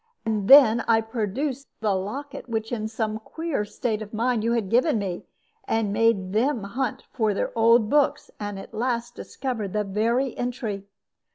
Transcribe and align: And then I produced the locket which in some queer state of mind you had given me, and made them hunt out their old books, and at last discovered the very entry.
And 0.25 0.47
then 0.47 0.79
I 0.87 0.99
produced 0.99 1.67
the 1.79 1.93
locket 1.93 2.49
which 2.49 2.71
in 2.71 2.87
some 2.87 3.19
queer 3.19 3.63
state 3.63 4.01
of 4.01 4.15
mind 4.15 4.43
you 4.43 4.53
had 4.53 4.67
given 4.67 4.97
me, 4.97 5.25
and 5.67 5.93
made 5.93 6.33
them 6.33 6.63
hunt 6.63 7.03
out 7.19 7.35
their 7.35 7.55
old 7.55 7.87
books, 7.87 8.31
and 8.39 8.57
at 8.57 8.73
last 8.73 9.13
discovered 9.13 9.73
the 9.73 9.83
very 9.83 10.35
entry. 10.39 10.87